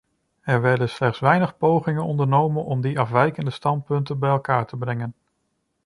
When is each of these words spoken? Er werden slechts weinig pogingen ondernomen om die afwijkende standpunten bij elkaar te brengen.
Er 0.41 0.61
werden 0.63 0.89
slechts 0.89 1.19
weinig 1.19 1.57
pogingen 1.57 2.03
ondernomen 2.03 2.63
om 2.63 2.81
die 2.81 2.99
afwijkende 2.99 3.51
standpunten 3.51 4.19
bij 4.19 4.29
elkaar 4.29 4.65
te 4.65 4.77
brengen. 4.77 5.13